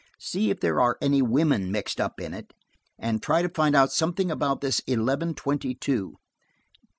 See 0.17 0.49
if 0.49 0.61
there 0.61 0.79
are 0.81 0.97
any 0.99 1.21
women 1.21 1.71
mixed 1.71 2.01
up 2.01 2.19
in 2.19 2.33
it, 2.33 2.53
and 2.97 3.21
try 3.21 3.43
to 3.43 3.49
find 3.49 3.75
out 3.75 3.91
something 3.91 4.31
about 4.31 4.59
this 4.61 4.79
eleven 4.87 5.35
twenty 5.35 5.75
two." 5.75 6.15